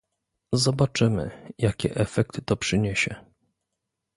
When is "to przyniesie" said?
2.41-3.15